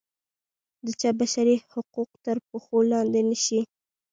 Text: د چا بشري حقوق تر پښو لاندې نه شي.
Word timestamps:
د 0.85 0.87
چا 0.99 1.09
بشري 1.19 1.55
حقوق 1.69 2.09
تر 2.25 2.37
پښو 2.49 2.77
لاندې 2.91 3.21
نه 3.29 3.37
شي. 3.45 3.59